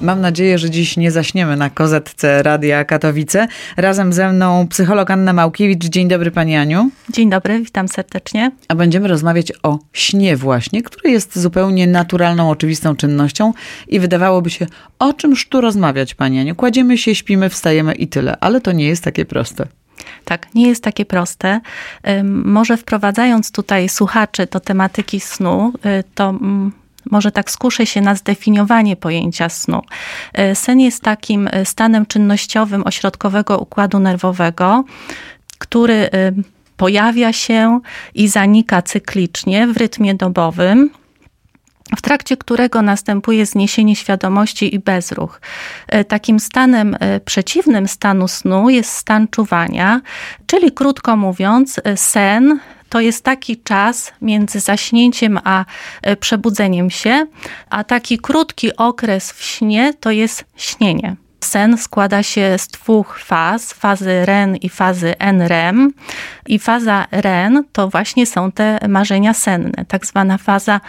[0.00, 3.48] Mam nadzieję, że dziś nie zaśniemy na kozetce Radia Katowice.
[3.76, 5.84] Razem ze mną psycholog Anna Małkiewicz.
[5.84, 6.90] Dzień dobry Pani Aniu.
[7.10, 8.50] Dzień dobry, witam serdecznie.
[8.68, 13.52] A będziemy rozmawiać o śnie właśnie, który jest zupełnie naturalną, oczywistą czynnością
[13.88, 14.66] i wydawałoby się,
[14.98, 16.54] o czymż tu rozmawiać Pani Aniu?
[16.54, 19.66] Kładziemy się, śpimy, wstajemy i tyle, ale to nie jest takie proste.
[20.24, 21.60] Tak, nie jest takie proste.
[22.24, 26.72] Może wprowadzając tutaj słuchaczy do tematyki snu, y, to mm,
[27.10, 29.82] może tak skuszę się na zdefiniowanie pojęcia snu.
[30.38, 34.84] Y, Sen jest takim y, stanem czynnościowym ośrodkowego układu nerwowego,
[35.58, 36.08] który y,
[36.76, 37.80] pojawia się
[38.14, 40.90] i zanika cyklicznie w rytmie dobowym
[41.96, 45.40] w trakcie którego następuje zniesienie świadomości i bezruch.
[45.88, 50.00] E, Takim stanem e, przeciwnym stanu snu jest stan czuwania,
[50.46, 55.64] czyli krótko mówiąc, e, sen to jest taki czas między zaśnięciem a
[56.02, 57.26] e, przebudzeniem się,
[57.70, 61.16] a taki krótki okres w śnie to jest śnienie.
[61.40, 65.92] Sen składa się z dwóch faz, fazy REM i fazy NREM.
[66.46, 70.80] I faza REM to właśnie są te marzenia senne, tak zwana faza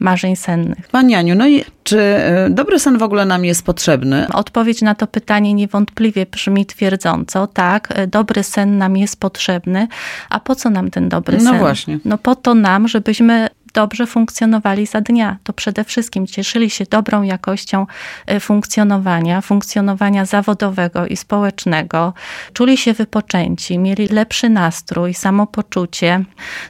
[0.00, 0.88] marzeń sennych.
[0.88, 4.26] Pani Aniu, no i czy y, dobry sen w ogóle nam jest potrzebny?
[4.32, 7.46] Odpowiedź na to pytanie niewątpliwie brzmi twierdząco.
[7.46, 9.88] Tak, e, dobry sen nam jest potrzebny.
[10.30, 11.58] A po co nam ten dobry No sen?
[11.58, 11.98] właśnie.
[12.04, 15.36] No po to nam, żebyśmy dobrze funkcjonowali za dnia.
[15.44, 17.86] To przede wszystkim cieszyli się dobrą jakością
[18.26, 22.14] e, funkcjonowania, funkcjonowania zawodowego i społecznego,
[22.52, 26.24] czuli się wypoczęci, mieli lepszy nastrój, samopoczucie.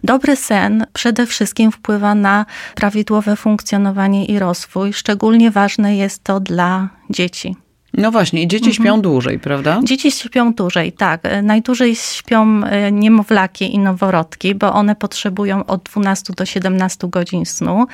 [0.05, 4.93] Dobry sen przede wszystkim wpływa na prawidłowe funkcjonowanie i rozwój.
[4.93, 7.64] Szczególnie ważne jest to dla dzieci.
[7.99, 9.81] No właśnie, i dzieci śpią dłużej, prawda?
[9.85, 11.21] Dzieci śpią dłużej, tak.
[11.23, 17.47] E, Najdłużej śpią e, niemowlaki i noworodki, bo one potrzebują od 12 do 17 godzin
[17.47, 17.87] snu.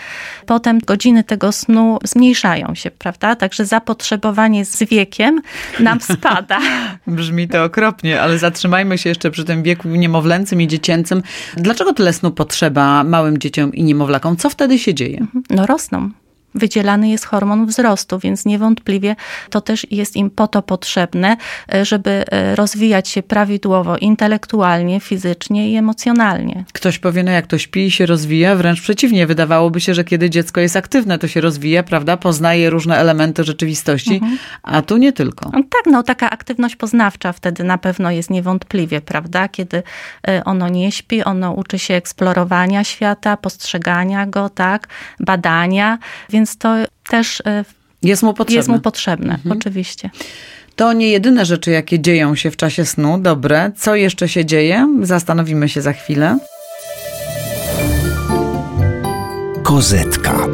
[0.46, 3.36] Potem godziny tego snu zmniejszają się, prawda?
[3.36, 5.40] Także zapotrzebowanie z wiekiem
[5.80, 6.58] nam spada.
[7.06, 11.22] Brzmi to okropnie, ale zatrzymajmy się jeszcze przy tym wieku niemowlęcym i dziecięcym.
[11.56, 14.36] Dlaczego tyle snu potrzeba małym dzieciom i niemowlakom?
[14.36, 15.26] Co wtedy się dzieje?
[15.50, 16.10] No rosną.
[16.54, 19.16] Wydzielany jest hormon wzrostu, więc niewątpliwie
[19.50, 21.36] to też jest im po to potrzebne,
[21.74, 26.64] e, żeby e, rozwijać się prawidłowo intelektualnie, fizycznie i emocjonalnie.
[26.72, 29.26] Ktoś powie, no jak to śpi i się rozwija, wręcz przeciwnie.
[29.26, 32.16] Wydawałoby się, że kiedy dziecko jest aktywne, to się rozwija, prawda?
[32.16, 34.20] Poznaje różne elementy rzeczywistości,
[34.62, 35.50] a tu nie tylko.
[35.52, 39.48] No Tak, no taka aktywność poznawcza wtedy na pewno jest niewątpliwie, prawda?
[39.48, 39.82] Kiedy
[40.28, 44.88] e, ono nie śpi, ono uczy się eksplorowania świata, postrzegania go, tak,
[45.20, 45.98] badania,
[46.30, 46.76] więc to
[47.10, 47.64] też e,
[48.02, 48.56] Jest mu potrzebne.
[48.56, 50.10] jest mu potrzebne, oczywiście.
[50.76, 53.18] To nie jedyne rzeczy, jakie dzieją się w czasie snu.
[53.18, 53.72] Dobre.
[53.76, 54.98] Co jeszcze się dzieje?
[55.02, 56.38] Zastanowimy się za chwilę.
[59.62, 60.46] Kozetka.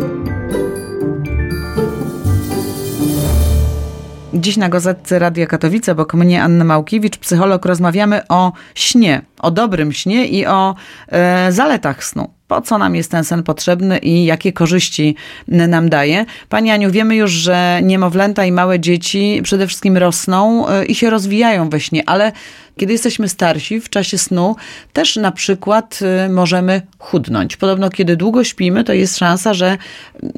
[4.34, 9.92] Dziś na Gazetce Radia Katowice, obok mnie Anna Małkiewicz, psycholog, rozmawiamy o śnie, o dobrym
[9.92, 10.74] śnie i o
[11.08, 12.30] e, zaletach snu.
[12.48, 15.16] Po co nam jest ten sen potrzebny i jakie korzyści
[15.48, 16.26] nam daje?
[16.48, 21.10] Pani Aniu, wiemy już, że niemowlęta i małe dzieci przede wszystkim rosną e, i się
[21.10, 22.32] rozwijają we śnie, ale
[22.76, 24.56] kiedy jesteśmy starsi, w czasie snu,
[24.92, 27.56] też na przykład y, możemy chudnąć.
[27.56, 29.78] Podobno, kiedy długo śpimy, to jest szansa, że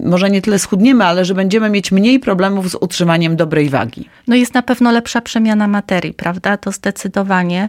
[0.05, 4.09] może nie tyle schudniemy, ale że będziemy mieć mniej problemów z utrzymaniem dobrej wagi.
[4.27, 6.57] No jest na pewno lepsza przemiana materii, prawda?
[6.57, 7.69] To zdecydowanie,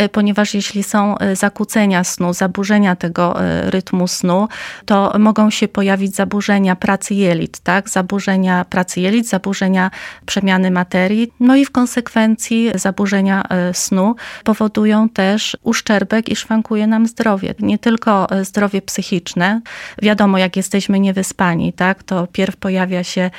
[0.00, 3.36] y, ponieważ jeśli są zakłócenia snu, zaburzenia tego
[3.66, 4.48] y, rytmu snu,
[4.84, 7.88] to mogą się pojawić zaburzenia pracy jelit, tak?
[7.88, 9.90] Zaburzenia pracy jelit, zaburzenia
[10.26, 17.06] przemiany materii, no i w konsekwencji zaburzenia y, snu powodują też uszczerbek i szwankuje nam
[17.06, 17.54] zdrowie.
[17.58, 19.60] Nie tylko y, zdrowie psychiczne.
[20.02, 22.02] Wiadomo, jak jesteśmy niewyspani, tak?
[22.02, 23.30] To pierw pojawia się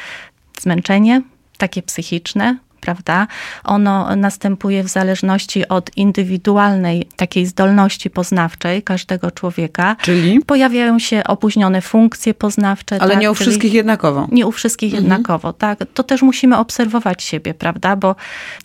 [0.61, 1.21] zmęczenie,
[1.57, 3.27] takie psychiczne, prawda?
[3.63, 9.95] Ono następuje w zależności od indywidualnej takiej zdolności poznawczej każdego człowieka.
[10.01, 10.39] Czyli?
[10.45, 12.97] Pojawiają się opóźnione funkcje poznawcze.
[13.01, 13.21] Ale tak?
[13.21, 14.27] nie u Czyli- wszystkich jednakowo.
[14.31, 15.79] nie u wszystkich jednakowo, tak.
[15.93, 17.95] To też musimy obserwować siebie, prawda?
[17.95, 18.15] Bo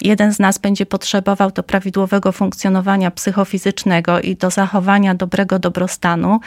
[0.03, 6.41] jeden z nas będzie potrzebował do prawidłowego funkcjonowania psychofizycznego i do zachowania dobrego dobrostanu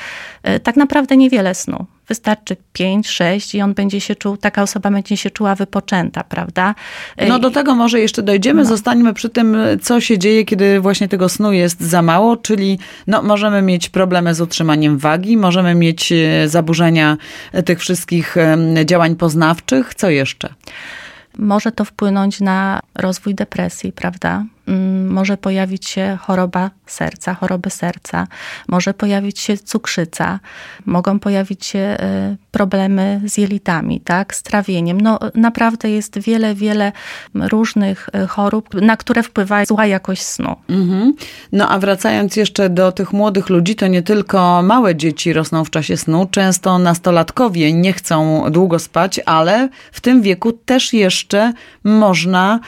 [0.44, 1.86] e, tak naprawdę niewiele snu.
[2.10, 6.76] Wystarczy 5, 6 i on będzie się czuł, taka osoba będzie się czuła wypoczęta, prawda?
[7.28, 8.66] No do tego może jeszcze dojdziemy.
[8.66, 13.22] Zostańmy przy tym, co się dzieje, kiedy właśnie tego snu jest za mało, czyli no,
[13.22, 17.18] możemy mieć problemy z utrzymaniem wagi, możemy mieć e, zaburzenia
[17.52, 18.36] e, tych wszystkich
[18.86, 19.96] działań poznawczych.
[19.96, 20.54] Co jeszcze?
[21.38, 24.46] Może to wpłynąć na rozwój depresji, prawda?
[24.70, 28.28] Mm, Może pojawić się choroba serca, choroby serca,
[28.68, 30.40] może pojawić się cukrzyca,
[30.86, 35.02] mogą pojawić się e, problemy z jelitami, tak, z trawieniem.
[35.02, 36.92] No naprawdę jest wiele, wiele
[37.36, 40.56] różnych e, chorób, na które wpływa zła jakość snu.
[40.70, 41.14] Mhm.
[41.52, 45.70] No a wracając jeszcze do tych młodych ludzi, to nie tylko małe dzieci rosną w
[45.70, 51.54] czasie snu, często nastolatkowie nie chcą długo spać, ale w tym wieku też jeszcze
[51.84, 52.60] można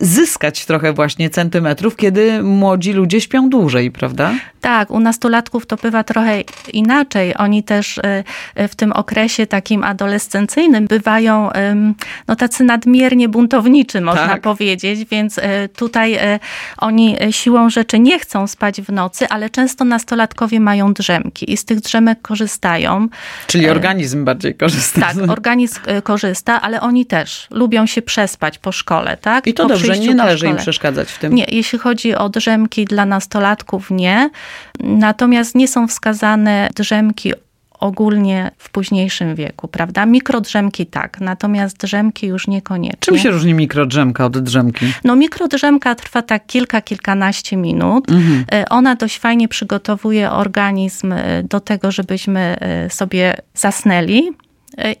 [0.00, 4.34] zyskać trochę właśnie centymetrów, kiedy młodzi ludzie śpią dłużej, prawda?
[4.60, 6.40] Tak, u nastolatków to bywa trochę
[6.72, 7.36] inaczej.
[7.36, 8.24] Oni też e,
[8.54, 11.50] e, w tym okresie takim adolescencyjnym bywają
[12.28, 14.40] no, tacy nadmiernie buntowniczy, można Tak.
[14.40, 16.38] powiedzieć, więc e, tutaj e,
[16.78, 21.56] oni e, siłą rzeczy nie chcą spać w nocy, ale często nastolatkowie mają drzemki i
[21.56, 23.08] z tych drzemek korzystają.
[23.46, 25.00] Czyli organizm bardziej korzysta.
[25.00, 29.46] Tak, organizm korzysta, ale oni też lubią się przespać po szkole, tak?
[29.46, 31.34] I to po dobrze, nie należy im przeszkadzać w tym.
[31.34, 34.30] Nie, jeśli chodzi o drzemki dla nastolatków, nie.
[34.80, 37.32] Natomiast nie są wskazane drzemki
[37.82, 40.06] ogólnie w późniejszym wieku, prawda?
[40.06, 42.98] Mikrodrzemki tak, natomiast drzemki już niekoniecznie.
[43.00, 44.86] Czym się różni mikrodrzemka od drzemki?
[45.04, 48.10] No mikrodrzemka trwa tak kilka, kilkanaście minut.
[48.10, 48.44] Mhm.
[48.52, 54.30] E, Ona dość fajnie przygotowuje organizm e, do tego, żebyśmy e, sobie zasnęli.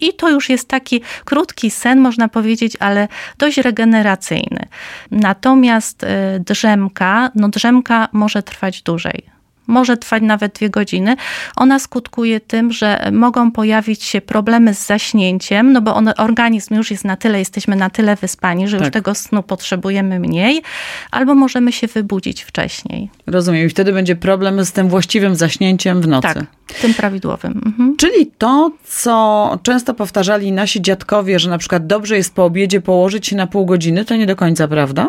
[0.00, 3.08] I to już jest taki krótki sen, można powiedzieć, ale
[3.38, 4.66] dość regeneracyjny.
[5.10, 6.06] Natomiast
[6.40, 9.22] drzemka, no drzemka może trwać dłużej.
[9.72, 11.16] Może trwać nawet dwie godziny.
[11.56, 16.90] Ona skutkuje tym, że mogą pojawić się problemy z zaśnięciem, no bo on, organizm już
[16.90, 18.92] jest na tyle, jesteśmy na tyle wyspani, że już Tak.
[18.92, 20.62] tego snu potrzebujemy mniej,
[21.10, 23.10] albo możemy się wybudzić wcześniej.
[23.26, 23.66] Rozumiem.
[23.66, 26.28] I wtedy będzie problem z tym właściwym zaśnięciem w nocy.
[26.34, 26.44] Tak,
[26.80, 27.62] tym prawidłowym.
[27.66, 27.96] Mhm.
[27.96, 33.26] Czyli to, co często powtarzali nasi dziadkowie, że na przykład dobrze jest po obiedzie położyć
[33.26, 35.08] się na pół godziny, to nie do końca prawda?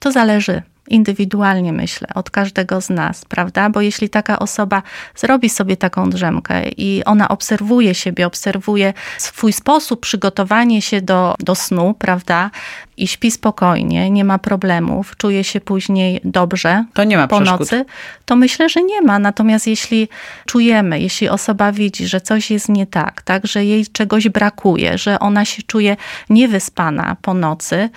[0.00, 3.70] To zależy indywidualnie, myślę, od każdego z nas, prawda?
[3.70, 4.82] Bo jeśli taka osoba
[5.16, 11.54] zrobi sobie taką drzemkę i ona obserwuje siebie, obserwuje swój sposób przygotowanie się do, do
[11.54, 12.50] snu, prawda?
[12.96, 17.60] I śpi spokojnie, nie ma problemów, czuje się później dobrze To nie ma po przeszkód.
[17.60, 17.84] nocy,
[18.24, 19.18] to myślę, że nie ma.
[19.18, 20.08] Natomiast jeśli
[20.46, 25.18] czujemy, jeśli osoba widzi, że coś jest nie tak, tak, że jej czegoś brakuje, że
[25.18, 25.96] ona się czuje
[26.30, 27.90] niewyspana po nocy,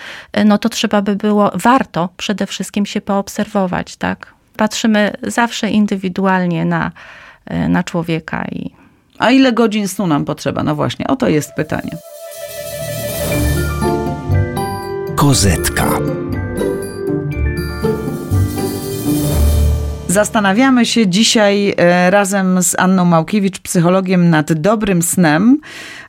[0.45, 4.33] no to trzeba by było, warto przede wszystkim się poobserwować, tak.
[4.57, 6.91] Patrzymy zawsze indywidualnie na,
[7.69, 8.71] na człowieka i
[9.19, 10.63] A ile godzin snu nam potrzeba?
[10.63, 11.91] No właśnie, oto jest pytanie.
[15.15, 15.89] Kozetka.
[20.17, 25.59] Zastanawiamy się dzisiaj e, razem z Anną Małkiewicz, psychologiem, nad dobrym snem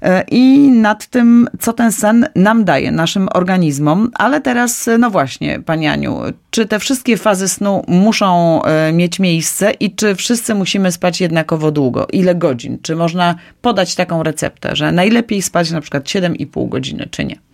[0.02, 4.10] e, i nad tym, co ten sen nam daje, naszym organizmom.
[4.14, 6.20] Ale teraz, e, no właśnie, Pani Aniu,
[6.50, 8.60] czy te wszystkie fazy snu muszą
[8.92, 12.06] mieć miejsce i czy wszyscy musimy spać jednakowo długo?
[12.12, 12.78] Ile godzin?
[12.82, 17.47] Czy można podać taką receptę, że najlepiej spać na przykład 7,5 godziny, czy nie?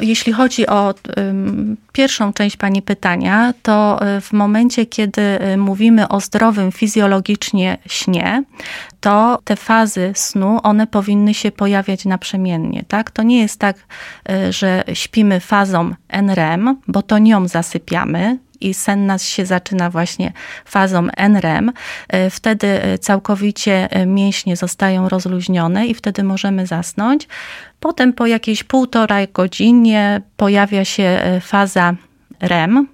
[0.00, 0.94] Jeśli chodzi o
[1.92, 8.44] pierwszą część Pani pytania, to y, w momencie, kiedy y, mówimy o zdrowym fizjologicznie śnie,
[9.00, 12.84] to te fazy snu, one powinny się pojawiać naprzemiennie.
[12.88, 13.10] Tak?
[13.10, 13.76] To nie jest tak,
[14.30, 20.32] y, że śpimy fazą NREM, bo to nią zasypiamy, i sen nas się zaczyna właśnie
[20.64, 21.68] fazą NREM.
[21.68, 27.28] Y, Wtedy y, całkowicie y, mięśnie zostają rozluźnione i wtedy możemy zasnąć.
[27.80, 31.94] Potem po jakiejś półtorej godzinie pojawia się faza
[32.40, 32.88] REM.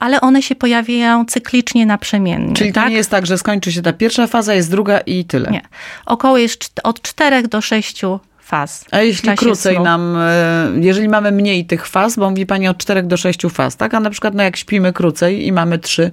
[0.00, 2.54] Ale one się pojawiają cyklicznie naprzemiennie.
[2.54, 2.90] Czyli to tak?
[2.90, 5.50] nie jest tak, że skończy się ta pierwsza faza, jest druga i tyle.
[5.50, 5.60] Nie.
[6.06, 8.04] Około jest od 4 do 6
[8.48, 8.84] faz.
[8.90, 9.84] A jeśli krócej snu.
[9.84, 13.76] nam, e, jeżeli mamy mniej tych faz, bo mówi Pani od 4 do 6 faz,
[13.76, 13.94] tak?
[13.94, 16.10] A na przykład no jak śpimy krócej i mamy 3,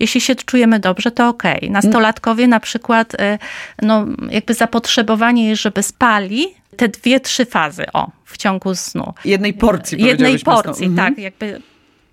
[0.00, 1.70] Jeśli się czujemy dobrze, to okej.
[1.70, 3.38] Nastolatkowie na przykład, y,
[3.82, 6.46] no jakby zapotrzebowanie jest, żeby spali
[6.76, 9.14] te dwie, trzy fazy, o, w ciągu snu.
[9.24, 11.14] Jednej porcji, Jednej porcji, Mhm.
[11.14, 11.60] tak, jakby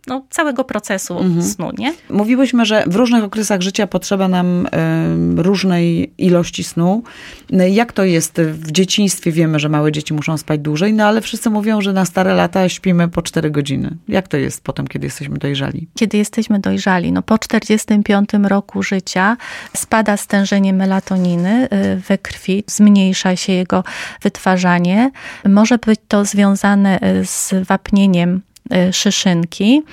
[0.08, 1.94] no, całego procesu snu, nie?
[2.10, 7.04] Mówiłyśmy, że w różnych okresach życia potrzeba nam em, różnej ilości snu.
[7.52, 9.32] No Jak to jest w dzieciństwie?
[9.32, 12.70] Wiemy, że małe dzieci muszą spać dłużej, no ale wszyscy mówią, że na stare lata
[12.70, 13.98] śpimy po 4 godziny.
[14.08, 15.88] Jak to jest potem, kiedy jesteśmy dojrzali?
[15.96, 19.38] Kiedy jesteśmy dojrzali, no po 45 roku życia
[19.78, 23.84] spada stężenie melatoniny y, we krwi, zmniejsza się jego
[24.22, 25.12] wytwarzanie.
[25.46, 28.51] Może być to związane y, z wapnieniem y,
[28.92, 29.84] szyszynki.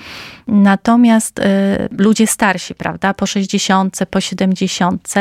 [0.46, 1.42] Natomiast y,
[1.98, 5.14] ludzie starsi, prawda, po 60, po 70,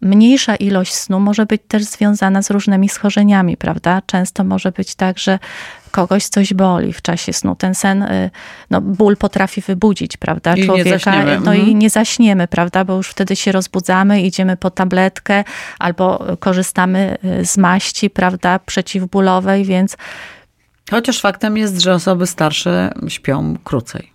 [0.00, 4.02] mniejsza ilość snu może być też związana z różnymi schorzeniami, prawda?
[4.06, 5.38] Często może być tak, że
[5.90, 7.54] kogoś coś boli w czasie snu.
[7.56, 8.30] Ten sen, y,
[8.70, 10.90] no ból potrafi wybudzić, prawda, I nie człowieka.
[10.98, 11.40] zaśniemy.
[11.44, 11.78] No i Mhm.
[11.78, 15.44] nie zaśniemy, prawda, bo już wtedy się rozbudzamy, idziemy po tabletkę
[15.78, 19.96] albo korzystamy y, z maści, prawda, przeciwbólowej, więc
[20.90, 24.12] Chociaż faktem jest, że osoby starsze śpią krócej.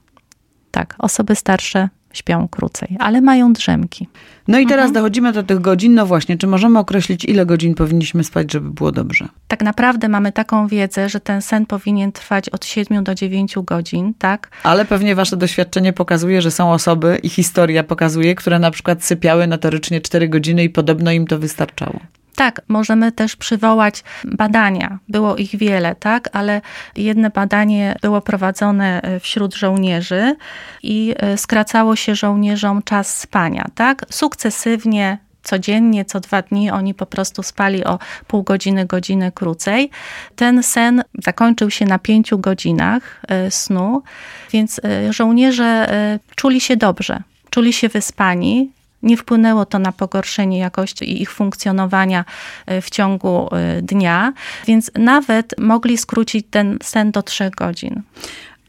[0.71, 4.07] tak, osoby starsze śpią krócej, ale mają drzemki.
[4.47, 4.93] No i teraz Mhm.
[4.93, 5.93] dochodzimy do tych godzin.
[5.93, 9.27] No właśnie, czy możemy określić, ile godzin powinniśmy spać, żeby było dobrze?
[9.47, 14.13] Tak naprawdę mamy taką wiedzę, że ten sen powinien trwać od 7 do 9 godzin,
[14.19, 14.49] tak?
[14.63, 19.47] Ale pewnie wasze doświadczenie pokazuje, że są osoby i historia pokazuje, które na przykład sypiały
[19.47, 21.99] notorycznie 4 godziny i podobno im to wystarczało.
[22.37, 24.99] Tak, możemy też przywołać badania.
[25.09, 26.61] Było ich wiele, tak, ale
[26.95, 30.35] jedno badanie było prowadzone e, wśród żołnierzy
[30.83, 34.05] i e, skracało się żołnierzom czas spania, tak?
[34.09, 39.89] Sukcesywnie codziennie, co dwa dni oni po prostu spali o pół godziny, godzinę krócej.
[40.35, 44.03] Ten sen zakończył się na pięciu godzinach e, snu,
[44.51, 45.87] więc żołnierze
[46.35, 52.25] czuli się dobrze, czuli się wyspani, nie wpłynęło to na pogorszenie jakości ich funkcjonowania
[52.65, 54.33] e, w ciągu e, dnia,
[54.67, 58.01] więc nawet mogli skrócić ten sen do trzech godzin.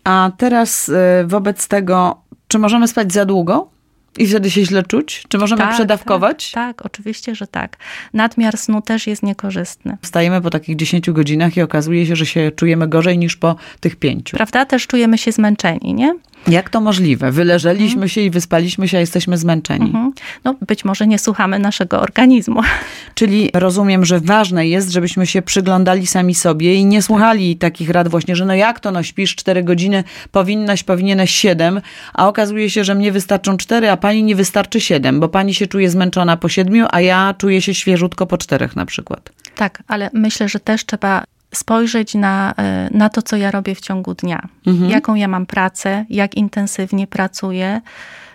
[0.05, 0.95] A teraz y,
[1.27, 3.71] wobec tego, czy możemy spać za długo
[4.19, 5.25] i wtedy się źle czuć?
[5.29, 6.51] Czy możemy przedawkować?
[6.51, 7.77] Tak, tak, oczywiście, że tak.
[8.15, 9.97] Nadmiar snu też jest niekorzystny.
[10.03, 13.97] Wstajemy po takich 10 godzinach i okazuje się, że się czujemy gorzej niż po tych
[13.97, 14.37] pięciu.
[14.37, 14.65] Prawda?
[14.65, 16.15] Też czujemy się zmęczeni, nie?
[16.47, 17.33] Jak to możliwe?
[17.33, 19.87] Wyleżeliśmy się i wyspaliśmy się, a jesteśmy zmęczeni.
[19.87, 20.13] Mhm.
[20.45, 22.63] No, być może nie słuchamy naszego organizmu.
[23.15, 28.09] Czyli rozumiem, że ważne jest, żebyśmy się przyglądali sami sobie i nie słuchali takich rad
[28.09, 31.81] właśnie, że no jak to, no śpisz 4 godziny, powinnaś, powinieneś 7,
[32.15, 35.67] a okazuje się, że mnie wystarczą 4, a pani nie wystarczy 7, bo pani się
[35.67, 39.33] czuje zmęczona po 7, a ja czuję się świeżutko po 4 na przykład.
[39.55, 41.25] Tak, ale myślę, że też trzeba
[41.55, 44.49] spojrzeć na, e, na to, co ja robię w ciągu dnia.
[44.89, 47.81] Jaką ja mam pracę, jak intensywnie pracuję,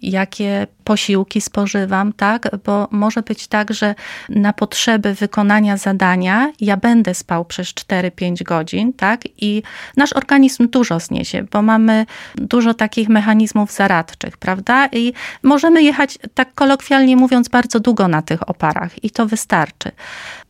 [0.03, 2.49] jakie posiłki spożywam, tak?
[2.65, 3.95] Bo może być tak, że
[4.29, 9.21] na potrzeby wykonania zadania ja będę spał przez 4-5 godzin, tak?
[9.37, 9.63] I
[9.97, 12.05] nasz organizm dużo zniesie, bo mamy
[12.35, 14.87] dużo takich mechanizmów zaradczych, prawda?
[14.91, 19.91] I możemy jechać, tak kolokwialnie mówiąc, bardzo długo na tych oparach i to wystarczy.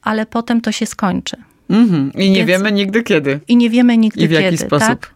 [0.01, 1.37] Ale potem to się skończy.
[1.69, 2.11] Mhm.
[2.15, 4.87] I nie Więc- wiemy nigdy kiedy I nie wiemy nigdy i w jaki kiedy, sposób.
[4.87, 5.12] tak?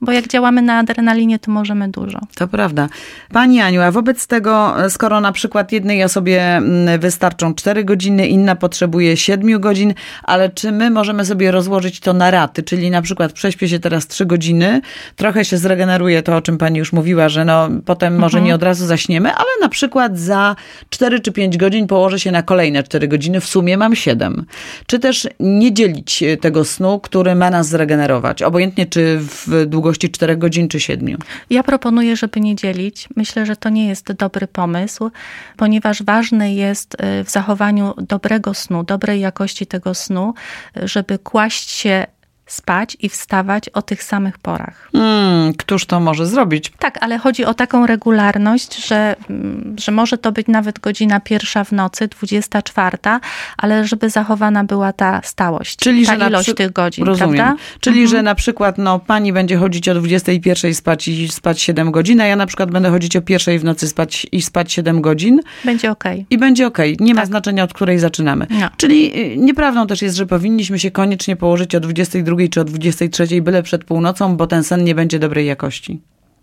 [0.00, 2.18] Bo jak działamy na adrenalinie, to możemy dużo.
[2.34, 2.88] To prawda.
[3.32, 8.56] Pani Aniu, a wobec tego, skoro na przykład jednej osobie mm, wystarczą 4 godziny, inna
[8.56, 12.62] potrzebuje 7 godzin, ale czy my możemy sobie rozłożyć to na raty?
[12.62, 14.80] Czyli na przykład prześpię się teraz 3 godziny,
[15.16, 18.62] trochę się zregeneruje to, o czym pani już mówiła, że no potem może nie od
[18.62, 20.56] razu zaśniemy, ale na przykład za
[20.90, 24.46] 4 czy 5 godzin położę się na kolejne 4 godziny, w sumie mam 7.
[24.86, 28.42] Czy też nie dzielić e, tego snu, który ma nas zregenerować?
[28.42, 31.16] Obojętnie czy w długości 4 godzin, czy 7.
[31.50, 33.08] Ja proponuję, żeby nie dzielić.
[33.16, 35.10] Myślę, że to nie jest dobry pomysł,
[35.56, 40.34] ponieważ ważne jest y, w zachowaniu dobrego snu, dobrej jakości tego snu,
[40.76, 42.06] y, żeby kłaść się
[42.46, 44.88] spać i wstawać o tych samych porach.
[44.92, 46.72] Hmm, któż to może zrobić?
[46.78, 51.64] Tak, ale chodzi o taką regularność, że, mm, że może to być nawet godzina pierwsza
[51.64, 53.20] w nocy, dwudziesta czwarta,
[53.58, 57.34] ale żeby zachowana była ta stałość, Czyli, ta ilość przy- tych godzin, Rozumiem.
[57.36, 57.56] prawda?
[57.80, 58.16] Czyli, Mhm.
[58.18, 62.26] że na przykład no, pani będzie chodzić o 21 spać i spać 7 godzin, a
[62.26, 65.90] ja na przykład będę chodzić o pierwszej w nocy spać i spać 7 godzin Będzie
[65.90, 66.26] okej.
[66.30, 66.96] i będzie okej.
[67.00, 67.26] Nie ma Tak.
[67.28, 68.46] znaczenia, od której zaczynamy.
[68.50, 68.68] No.
[68.76, 73.42] Czyli y, nieprawdą też jest, że powinniśmy się koniecznie położyć o 22 czy o 23
[73.42, 76.00] byle przed północą, bo ten sen nie będzie dobrej jakości.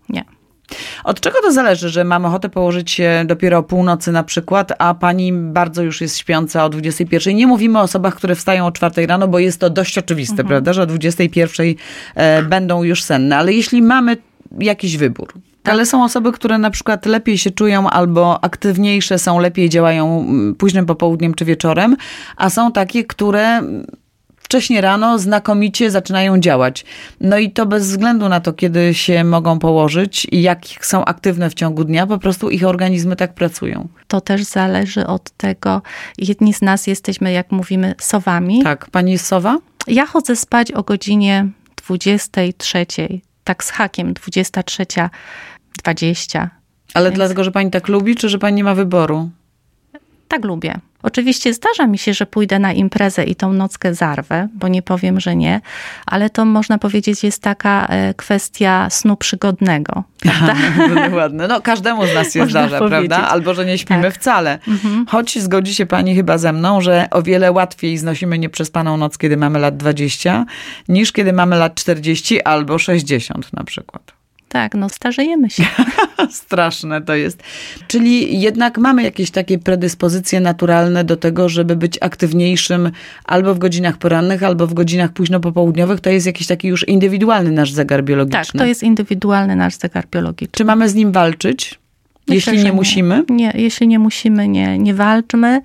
[0.08, 0.24] Nie.
[1.04, 4.94] Od czego to zależy, że mam ochotę położyć się dopiero o północy na przykład, a
[4.94, 7.36] pani bardzo już jest śpiąca o 21?
[7.36, 10.72] Nie mówimy o osobach, które wstają o 4 rano, bo jest to dość oczywiste, prawda,
[10.72, 11.74] że o 21
[12.14, 13.36] e, będą już senne.
[13.36, 14.16] Ale jeśli mamy
[14.58, 15.32] jakiś wybór,
[15.64, 20.26] ale są osoby, które na przykład lepiej się czują albo aktywniejsze są, lepiej działają
[20.58, 21.96] późnym popołudniem czy wieczorem,
[22.36, 23.62] a są takie, które
[24.54, 26.84] wcześnie rano znakomicie zaczynają działać.
[27.20, 31.50] No i to bez względu na to, kiedy się mogą położyć i jak są aktywne
[31.50, 33.88] w ciągu dnia, po prostu ich organizmy tak pracują.
[34.08, 35.82] To też zależy od tego,
[36.18, 38.62] jedni z nas jesteśmy, jak mówimy, sowami.
[38.62, 39.58] Tak, pani jest sowa?
[39.86, 41.48] Ja chodzę spać o godzinie
[41.86, 42.86] 23,
[43.44, 46.48] tak z hakiem, 23.20.
[46.94, 49.30] Ale Więc- dlatego, że pani tak lubi, czy że pani nie ma wyboru?
[50.34, 50.74] Tak lubię.
[51.02, 55.20] Oczywiście zdarza mi się, że pójdę na imprezę i tą nockę zarwę, bo nie powiem,
[55.20, 55.60] że nie,
[56.06, 60.54] ale to można powiedzieć jest taka e, kwestia snu przygodnego, prawda?
[61.16, 61.48] Ładne.
[61.48, 63.08] No każdemu z nas się Można zdarza, powiedzieć.
[63.08, 63.28] prawda?
[63.28, 64.14] Albo, że nie śpimy Tak.
[64.14, 64.58] wcale.
[65.08, 69.36] Choć zgodzi się pani chyba ze mną, że o wiele łatwiej znosimy nieprzespaną noc, kiedy
[69.36, 70.44] mamy lat 20,
[70.88, 74.12] niż kiedy mamy lat 40 albo 60 na przykład.
[74.54, 75.64] Tak, no starzejemy się.
[76.30, 77.42] Straszne to jest.
[77.88, 82.90] Czyli jednak mamy jakieś takie predyspozycje naturalne do tego, żeby być aktywniejszym
[83.24, 86.00] albo w godzinach porannych, albo w godzinach późno popołudniowych.
[86.00, 88.44] To jest jakiś taki już indywidualny nasz zegar biologiczny.
[88.44, 90.52] Tak, to jest indywidualny nasz zegar biologiczny.
[90.52, 91.78] Czy mamy z nim walczyć?
[92.28, 93.24] Myślę, jeśli nie musimy?
[93.28, 95.60] Nie, jeśli nie musimy, nie, nie walczmy.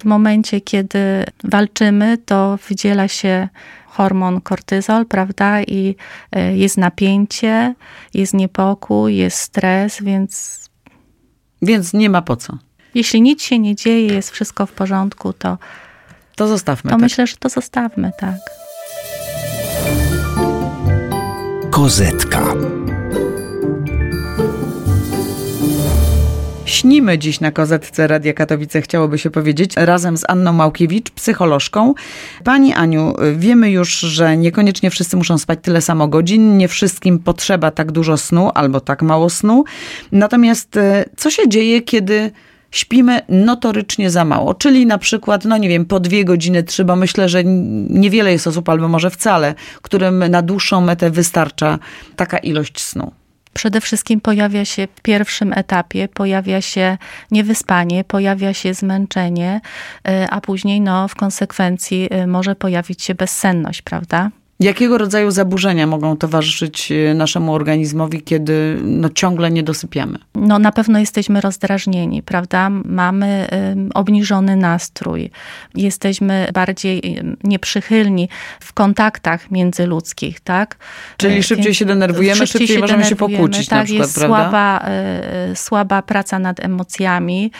[0.00, 3.48] W momencie, kiedy walczymy, to wydziela się
[3.86, 5.62] hormon kortyzol, prawda?
[5.62, 5.96] I
[6.32, 7.74] e, jest napięcie,
[8.14, 10.64] jest niepokój, jest stres, więc
[11.62, 12.58] Więc nie ma po co.
[12.94, 15.58] jeśli nic się nie dzieje, jest wszystko w porządku, to,
[16.36, 17.02] To zostawmy to tak.
[17.02, 18.36] myślę, że to zostawmy, tak.
[21.70, 22.54] Kozetka.
[26.66, 31.94] Śnimy dziś na kozetce Radia Katowice, chciałoby się powiedzieć, razem z Anną Małkiewicz, psycholożką.
[32.44, 37.70] Pani Aniu, wiemy już, że niekoniecznie wszyscy muszą spać tyle samo godzin, nie wszystkim potrzeba
[37.70, 39.64] tak dużo snu albo tak mało snu.
[40.12, 42.30] Natomiast e, co się dzieje, kiedy
[42.70, 44.54] śpimy notorycznie za mało?
[44.54, 47.44] Czyli na przykład, no nie wiem, po dwie godziny, trzy, bo myślę, że
[47.88, 51.78] niewiele jest osób, albo może wcale, którym na dłuższą metę wystarcza
[52.16, 53.23] taka ilość snu.
[53.54, 56.98] Przede wszystkim pojawia się w pierwszym etapie, pojawia się
[57.30, 59.60] niewyspanie, pojawia się zmęczenie,
[60.08, 64.30] y, a później no, w konsekwencji y, może pojawić się bezsenność, prawda?
[64.64, 70.18] Jakiego rodzaju zaburzenia mogą towarzyszyć e, naszemu organizmowi, kiedy no, ciągle nie dosypiamy?
[70.34, 72.70] No na pewno jesteśmy rozdrażnieni, prawda?
[72.84, 75.30] Mamy ym, obniżony nastrój,
[75.74, 78.28] jesteśmy bardziej ym, nieprzychylni
[78.60, 80.76] w kontaktach międzyludzkich, tak?
[81.16, 84.18] Czyli Y, szybciej więc się denerwujemy, szybciej możemy się denerwujemy, pokłócić na tak, przykład, jest
[84.18, 84.36] prawda?
[84.36, 84.88] Słaba,
[85.52, 87.50] y, słaba praca nad emocjami,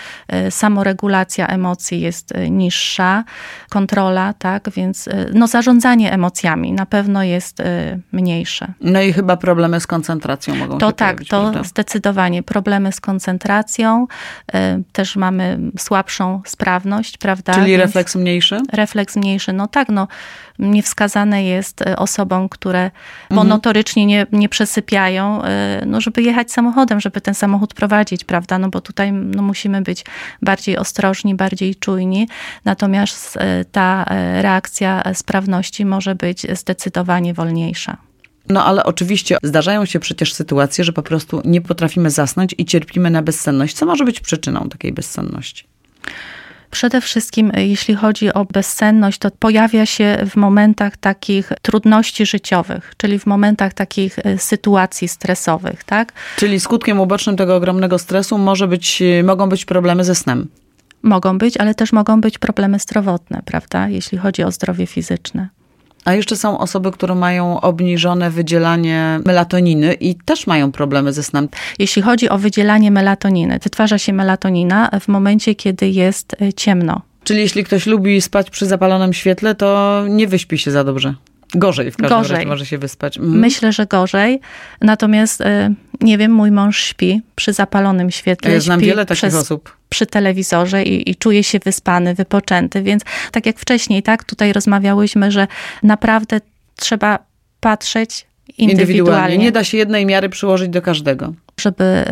[0.46, 3.24] y, samoregulacja emocji jest y, niższa,
[3.70, 4.70] kontrola, tak?
[4.70, 7.64] Więc y, no zarządzanie emocjami na pewno jest y,
[8.12, 8.72] mniejsze.
[8.80, 13.00] No i chyba problemy z koncentracją mogą To się tak, pojawić, to zdecydowanie problemy z
[13.00, 14.07] koncentracją,
[14.54, 14.59] y,
[14.92, 17.54] też mamy słabszą sprawność, prawda?
[17.54, 18.61] Czyli Więc refleks mniejszy?
[18.72, 20.09] Refleks mniejszy, no tak, no
[20.58, 22.90] niewskazane jest y, osobom, które
[23.30, 23.48] Mhm.
[23.48, 28.58] notorycznie nie, nie przesypiają, y, no żeby jechać samochodem, żeby ten samochód prowadzić, prawda?
[28.58, 30.04] No bo tutaj no, musimy być
[30.42, 32.28] bardziej ostrożni, bardziej czujni,
[32.64, 33.40] natomiast y,
[33.72, 34.04] ta
[34.42, 37.96] reakcja sprawności może być zdecydowanie wolniejsza.
[38.48, 43.10] No ale oczywiście zdarzają się przecież sytuacje, że po prostu nie potrafimy zasnąć i cierpimy
[43.10, 43.76] na bezsenność.
[43.76, 45.64] Co może być przyczyną takiej bezsenności?
[46.74, 52.92] Przede wszystkim, y, jeśli chodzi o bezsenność, to pojawia się w momentach takich trudności życiowych,
[52.96, 56.12] czyli w momentach takich y, sytuacji stresowych, tak?
[56.37, 60.48] Czyli skutkiem ubocznym tego ogromnego stresu może być, mogą być problemy ze snem.
[61.02, 63.88] Mogą być, ale też mogą być problemy zdrowotne, prawda?
[63.88, 65.48] Jeśli chodzi o zdrowie fizyczne.
[66.04, 71.48] A jeszcze są osoby, które mają obniżone wydzielanie melatoniny i też mają problemy ze snem.
[71.78, 77.02] Jeśli chodzi o wydzielanie melatoniny, wytwarza się melatonina w momencie, kiedy jest y, ciemno.
[77.24, 81.14] Czyli jeśli ktoś lubi spać przy zapalonym świetle, to nie wyśpi się za dobrze.
[81.54, 82.36] Gorzej w każdym Gorzej.
[82.36, 83.18] razie może się wyspać.
[83.18, 83.38] Mhm.
[83.38, 84.40] Myślę, że gorzej.
[84.80, 85.44] Natomiast, y,
[86.00, 88.52] nie wiem, mój mąż śpi przy zapalonym świetle.
[88.52, 89.76] Ja znam wiele takich przez, osób.
[89.88, 92.82] Przy telewizorze i, i czuje się wyspany, wypoczęty.
[92.82, 95.46] Więc tak jak wcześniej, tak, tutaj rozmawiałyśmy, że
[95.82, 96.40] naprawdę
[96.76, 97.18] trzeba
[97.60, 98.26] patrzeć
[98.58, 99.38] indywidualnie.
[99.38, 101.32] Nie da się jednej miary przyłożyć do każdego.
[101.60, 102.04] Żeby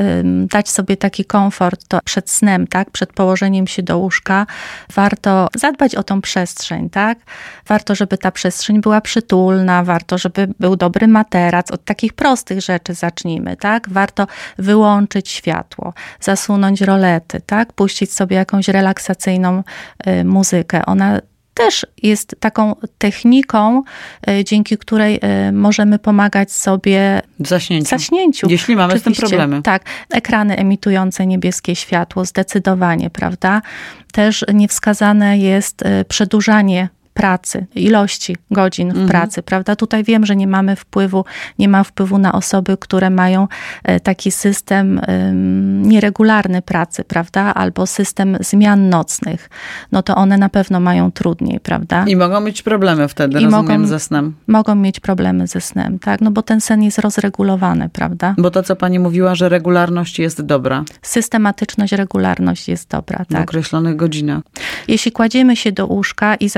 [0.47, 4.47] dać sobie taki komfort, to przed snem, tak, przed położeniem się do łóżka,
[4.95, 7.19] warto zadbać o tą przestrzeń, tak?
[7.67, 11.71] Warto, żeby ta przestrzeń była przytulna, warto, żeby był dobry materac.
[11.71, 13.89] Od takich prostych rzeczy zacznijmy, tak?
[13.89, 14.27] Warto
[14.59, 17.73] wyłączyć światło, zasunąć rolety, tak?
[17.73, 19.63] Puścić sobie jakąś relaksacyjną
[20.07, 20.87] y, muzykę.
[20.87, 21.21] Ona
[21.55, 23.83] też jest taką techniką,
[24.29, 25.17] y, dzięki której
[25.49, 27.87] y, możemy pomagać sobie W zaśnięciu.
[27.87, 28.47] w zaśnięciu.
[28.51, 29.63] Jeśli mamy z tym Oczywiście, problemy.
[29.63, 33.63] Tak, ekrany emitujące niebieskie światło, zdecydowanie, prawda?
[34.13, 39.09] Też niewskazane jest y, przedłużanie pracy, ilości godzin w Mhm.
[39.09, 39.77] pracy, prawda?
[39.77, 41.25] Tutaj wiem, że nie mamy wpływu,
[41.59, 43.49] nie ma wpływu na osoby, które mają
[43.85, 45.01] e, taki system
[45.83, 47.55] nieregularny pracy, prawda?
[47.55, 49.51] Albo system zmian nocnych.
[49.93, 52.05] No to one na pewno mają trudniej, prawda?
[52.09, 54.35] I mogą mieć problemy wtedy, I rozumiem, mogą- ze snem.
[54.47, 56.21] Mogą mieć problemy ze snem, tak?
[56.21, 58.35] No bo ten sen jest rozregulowany, prawda?
[58.39, 63.43] Bo to, co pani mówiła, że regularność jest dobra Systematyczność, regularność jest dobra, w tak?
[63.43, 64.43] określonych godzinach.
[64.89, 66.49] Jeśli kładziemy się do łóżka i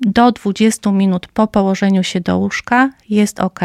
[0.00, 3.60] do 20 minut po położeniu się do łóżka, jest ok.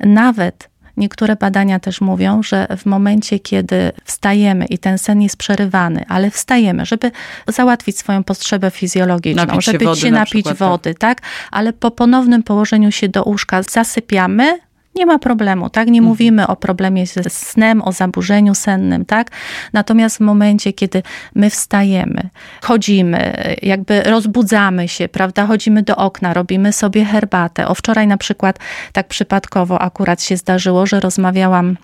[0.00, 6.04] Nawet niektóre badania też mówią, że w momencie, kiedy wstajemy i ten sen jest przerywany,
[6.08, 7.10] ale wstajemy, żeby
[7.48, 10.68] załatwić swoją potrzebę fizjologiczną, Napić się żeby wody się na napić przykład, tak.
[10.68, 11.18] wody, tak?
[11.50, 14.58] Ale po ponownym położeniu się do łóżka zasypiamy,
[14.96, 15.88] nie ma problemu, tak?
[15.88, 19.30] Nie mówimy o problemie ze snem, o zaburzeniu sennym, tak?
[19.72, 21.02] Natomiast w momencie, kiedy
[21.34, 22.30] my wstajemy,
[22.62, 25.46] chodzimy, jakby rozbudzamy się, prawda?
[25.46, 27.68] Chodzimy do okna, robimy sobie herbatę.
[27.68, 28.58] O wczoraj na przykład
[28.92, 31.76] tak przypadkowo akurat się zdarzyło, że rozmawiałam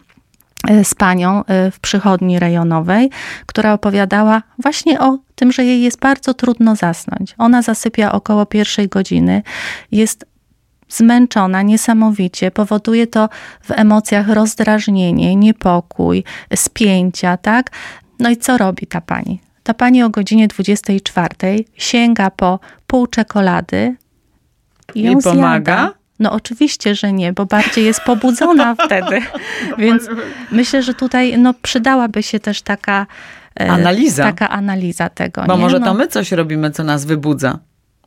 [0.68, 3.11] e, z panią e, w przychodni rejonowej,
[3.46, 7.35] która opowiadała właśnie o tym, że jej jest bardzo trudno zasnąć.
[7.38, 9.42] Ona zasypia około pierwszej godziny,
[9.92, 10.32] jest
[10.93, 13.29] zmęczona niesamowicie, powoduje to
[13.63, 16.25] w emocjach rozdrażnienie, niepokój,
[16.55, 17.71] spięcia, tak?
[18.19, 19.41] No i co robi ta pani?
[19.63, 23.97] Ta pani o godzinie 24 sięga po pół czekolady
[24.95, 25.77] i I ją pomaga?
[25.77, 26.03] zjada.
[26.19, 29.21] No oczywiście, że nie, bo bardziej jest pobudzona wtedy.
[29.79, 30.09] Więc
[30.51, 33.07] myślę, że tutaj no, przydałaby się też taka
[33.61, 34.25] e, Analiza.
[34.25, 35.45] Taka analiza tego.
[35.47, 35.61] Bo nie?
[35.61, 37.59] może no, to my coś robimy, co nas wybudza.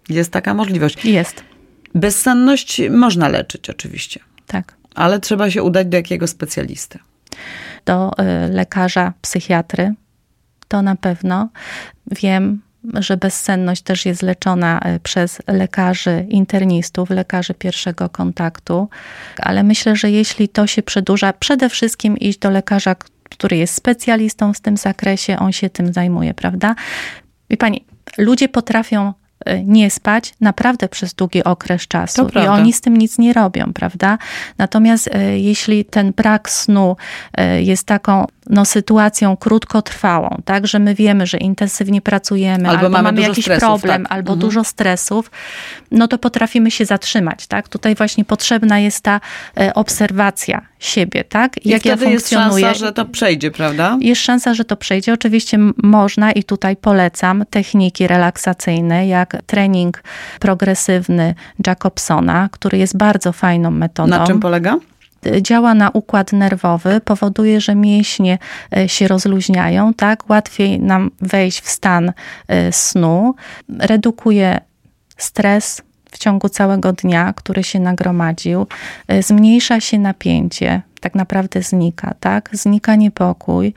[0.10, 1.06] Jest taka możliwość.
[1.06, 1.43] Jest,
[1.95, 4.75] Bezsenność można leczyć oczywiście, tak.
[4.95, 6.99] ale trzeba się udać do jakiego specjalisty.
[7.86, 9.93] do y, lekarza psychiatry,
[10.67, 11.49] to na pewno.
[12.12, 12.62] Wiem,
[12.93, 18.89] że bezsenność też jest leczona y, przez lekarzy internistów, lekarzy pierwszego kontaktu,
[19.38, 22.95] ale myślę, że jeśli to się przedłuża, przede wszystkim iść do lekarza,
[23.29, 26.75] który jest specjalistą w tym zakresie, on się tym zajmuje, prawda?
[27.49, 27.86] Wie pani,
[28.17, 29.13] ludzie potrafią
[29.65, 34.17] nie spać naprawdę przez długi okres czasu i oni z tym nic nie robią, prawda?
[34.58, 36.97] Natomiast e, jeśli ten brak snu
[37.34, 42.89] e, jest taką no, sytuacją krótkotrwałą, tak, że my wiemy, że intensywnie pracujemy, Albo albo,
[42.89, 44.12] mamy mamy, jakiś stresów, problem, tak.
[44.12, 44.39] albo Mhm.
[44.39, 45.31] dużo stresów,
[45.91, 47.67] no to potrafimy się zatrzymać, tak?
[47.69, 49.21] Tutaj właśnie potrzebna jest ta
[49.60, 51.65] e, obserwacja siebie, tak?
[51.65, 52.65] I Jak ja wtedy jest funkcjonuję.
[52.65, 53.97] szansa, że to przejdzie, prawda?
[54.01, 55.13] Jest szansa, że to przejdzie.
[55.13, 60.03] Oczywiście można i tutaj polecam techniki relaksacyjne, jak trening
[60.39, 61.36] progresywny
[61.67, 64.77] Jacobsona, który jest bardzo fajną metodą Na czym polega?
[65.41, 68.38] Działa na układ nerwowy, powoduje, że mięśnie
[68.77, 70.29] e, się rozluźniają, tak?
[70.29, 72.13] Łatwiej nam wejść w stan
[72.47, 73.35] e, snu,
[73.79, 74.59] redukuje
[75.17, 78.67] stres w ciągu całego dnia, który się nagromadził,
[79.07, 82.49] e, zmniejsza się napięcie, tak naprawdę znika, tak?
[82.53, 83.73] Znika niepokój,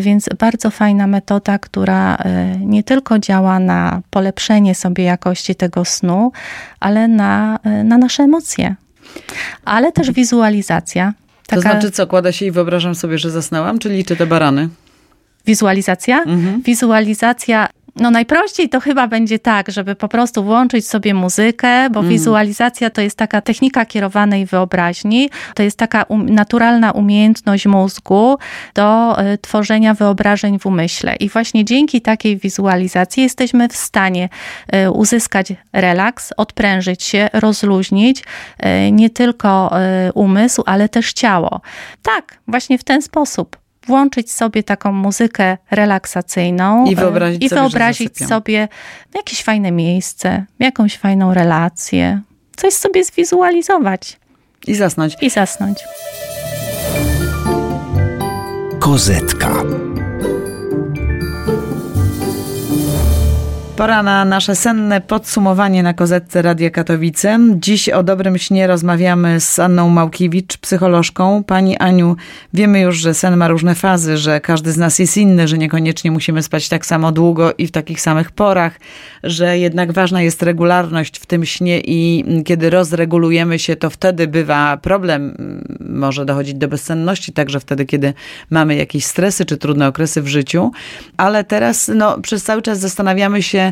[0.00, 2.18] więc bardzo fajna metoda, która
[2.60, 6.32] nie tylko działa na polepszenie sobie jakości tego snu,
[6.80, 8.76] ale na, na nasze emocje
[9.64, 11.12] ale też wizualizacja.
[11.46, 14.68] To Taka znaczy co, kładę się i wyobrażam sobie, że zasnęłam, czy liczę te barany?
[15.46, 16.22] wizualizacja.
[16.22, 16.62] Mhm.
[16.62, 17.68] Wizualizacja.
[18.00, 23.00] No najprościej to chyba będzie tak, żeby po prostu włączyć sobie muzykę, bo wizualizacja to
[23.00, 25.30] jest taka technika kierowanej wyobraźni.
[25.54, 28.38] To jest taka um, naturalna umiejętność mózgu
[28.74, 31.16] do y, tworzenia wyobrażeń w umyśle.
[31.16, 34.28] I właśnie dzięki takiej wizualizacji jesteśmy w stanie
[34.74, 39.70] y, uzyskać relaks, odprężyć się, rozluźnić y, nie tylko
[40.14, 41.60] umysł, ale też ciało.
[42.02, 43.59] Tak, właśnie w ten sposób.
[43.86, 48.68] Włączyć sobie taką muzykę relaksacyjną I wyobrazić i sobie, wyobrazić sobie
[49.14, 52.20] jakieś fajne miejsce, jakąś fajną relację,
[52.56, 54.18] coś sobie zwizualizować
[54.66, 55.16] I zasnąć.
[55.22, 55.78] i zasnąć.
[58.80, 59.89] Kozetka.
[63.80, 67.38] Pora na nasze senne podsumowanie na kozetce Radia Katowice.
[67.54, 71.44] Dziś o dobrym śnie rozmawiamy z Anną Małkiewicz, psycholożką.
[71.44, 72.16] Pani Aniu,
[72.54, 76.10] wiemy już, że sen ma różne fazy, że każdy z nas jest inny, że niekoniecznie
[76.10, 78.80] musimy spać tak samo długo i w takich samych porach,
[79.22, 84.76] że jednak ważna jest regularność w tym śnie i kiedy rozregulujemy się, to wtedy bywa
[84.76, 85.36] problem.
[85.80, 88.14] Może dochodzić do bezsenności, także wtedy, kiedy
[88.50, 90.70] mamy jakieś stresy czy trudne okresy w życiu.
[91.16, 93.69] Ale teraz no, przez cały czas zastanawiamy się,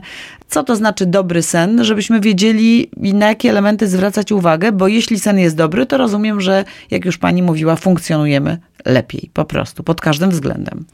[0.48, 5.38] co to znaczy dobry sen, żebyśmy wiedzieli, na jakie elementy zwracać uwagę, bo jeśli sen
[5.38, 10.30] jest dobry, to rozumiem, że jak już pani mówiła, funkcjonujemy lepiej, po prostu, pod każdym
[10.30, 10.84] względem.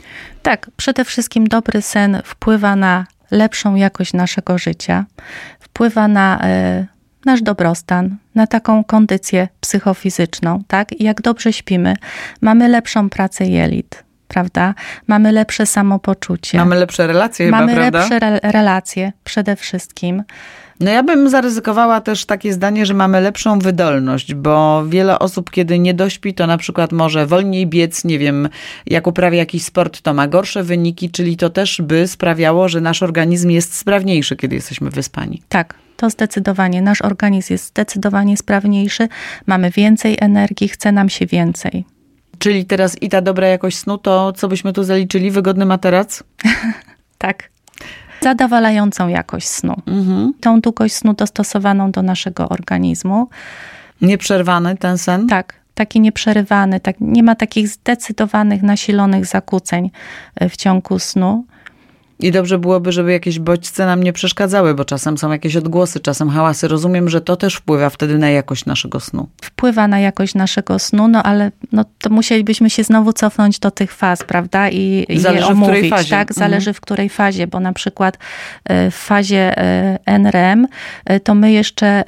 [0.43, 5.05] Tak, przede wszystkim dobry sen wpływa na lepszą jakość naszego życia,
[5.61, 6.87] wpływa na e,
[7.25, 11.01] nasz dobrostan, na taką kondycję psychofizyczną, tak?
[11.01, 11.97] I jak dobrze śpimy,
[12.41, 14.75] mamy lepszą pracę jelit, prawda?
[15.07, 16.59] Mamy lepsze samopoczucie.
[16.59, 17.99] Mamy lepsze relacje Mamy chyba, prawda?
[17.99, 20.23] lepsze re- relacje przede wszystkim.
[20.81, 25.79] No ja bym zaryzykowała też takie zdanie, że mamy lepszą wydolność, bo wiele osób, kiedy
[25.79, 28.49] nie dośpi, to na przykład może wolniej biec, nie wiem,
[28.87, 33.03] jak uprawia jakiś sport, to ma gorsze wyniki, czyli to też by sprawiało, że nasz
[33.03, 35.43] organizm jest sprawniejszy, kiedy jesteśmy wyspani.
[35.49, 36.83] Tak, to zdecydowanie.
[36.83, 39.09] Nasz organizm jest zdecydowanie sprawniejszy,
[39.47, 41.85] mamy więcej energii, chce nam się więcej.
[42.39, 45.31] Czyli teraz i ta dobra jakość snu, to co byśmy tu zaliczyli?
[45.31, 46.23] Wygodny materac?
[47.19, 47.49] Tak.
[48.21, 49.75] Zadowalającą jakość snu.
[50.41, 53.29] Tą długość snu dostosowaną do naszego organizmu.
[54.01, 55.27] Nieprzerwany ten sen?
[55.27, 59.91] Tak, taki nieprzerywany, tak, nie ma takich zdecydowanych, nasilonych zakłóceń
[60.35, 61.45] e, w ciągu snu.
[62.19, 66.31] I dobrze byłoby, żeby jakieś bodźce nam nie przeszkadzały, bo czasem są jakieś odgłosy, czasem
[66.31, 66.69] hałasy.
[66.69, 69.29] Rozumiem, że to też wpływa wtedy na jakość naszego snu.
[69.43, 73.93] Wpływa na jakość naszego snu, no ale no, to musielibyśmy się znowu cofnąć do tych
[73.93, 74.69] faz, prawda?
[74.69, 75.73] I, i Zależy, je w omówić.
[75.75, 76.11] której fazie.
[76.11, 76.51] Tak, Mhm.
[76.51, 78.19] zależy w której fazie, bo na przykład
[78.65, 80.67] e, w fazie e, NREM
[81.05, 82.05] e, to my jeszcze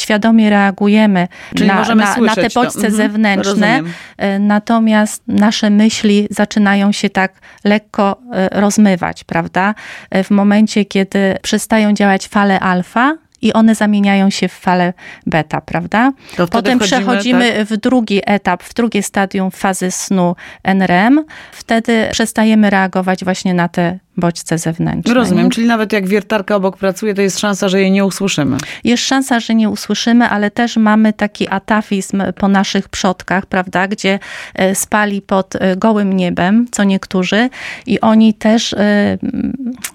[0.00, 2.60] świadomie reagujemy Czyli na, na, na te to.
[2.60, 3.92] bodźce Mhm, zewnętrzne, rozumiem.
[4.16, 7.32] e, natomiast nasze myśli zaczynają się tak
[7.64, 9.74] lekko e, rozmywać, prawda?
[10.10, 14.92] E, W momencie, kiedy przestają działać fale alfa, i one zamieniają się w fale
[15.26, 16.12] beta, prawda?
[16.36, 17.66] To Potem przechodzimy tak?
[17.66, 21.24] w drugi etap, w drugie stadium fazy snu NREM.
[21.52, 25.14] Wtedy przestajemy reagować właśnie na te bodźce zewnętrzne.
[25.14, 25.50] Rozumiem, nie?
[25.50, 28.56] czyli nawet jak wiertarka obok pracuje, to jest szansa, że jej nie usłyszymy.
[28.84, 34.18] Jest szansa, że nie usłyszymy, ale też mamy taki atafizm po naszych przodkach, prawda, gdzie
[34.54, 37.48] e, spali pod e, gołym niebem, co niektórzy,
[37.86, 39.18] i oni też e,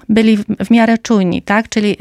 [0.09, 1.69] byli w- miarę czujni, tak?
[1.69, 1.97] Czyli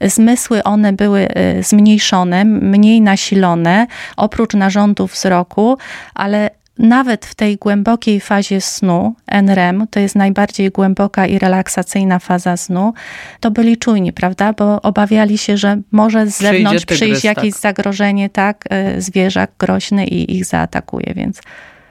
[0.00, 1.28] zmysły one były
[1.60, 3.86] zmniejszone, mniej nasilone,
[4.16, 5.78] oprócz narządów wzroku,
[6.14, 12.56] ale nawet w tej głębokiej fazie snu, NREM, to jest najbardziej głęboka i relaksacyjna faza
[12.56, 12.94] snu,
[13.40, 14.52] to byli czujni, prawda?
[14.52, 17.60] Bo obawiali się, że może z zewnątrz tygrys, przyjść jakieś tak.
[17.60, 18.64] zagrożenie, zagrożenie, tak?
[18.96, 21.40] y, Zwierzak groźny i ich zaatakuje, więc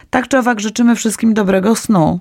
[0.10, 2.20] Tak czy owak życzymy wszystkim dobrego snu.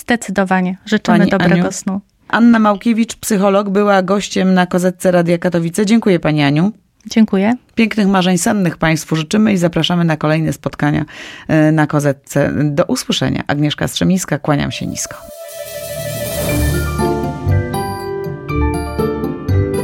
[0.00, 1.72] zdecydowanie życzymy Pani dobrego Aniu?
[1.72, 2.00] snu.
[2.28, 5.86] Anna Małkiewicz, psycholog, była gościem na Kozetce Radia Katowice.
[5.86, 6.72] Dziękuję Pani Aniu.
[7.06, 7.56] Dziękuję.
[7.74, 11.04] Pięknych marzeń sennych Państwu życzymy i zapraszamy na kolejne spotkania
[11.48, 12.52] e, na Kozetce.
[12.64, 13.44] Do usłyszenia.
[13.46, 15.16] Agnieszka Strzemińska, kłaniam się nisko.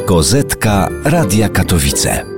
[0.06, 2.37] Kozetka Radia Katowice.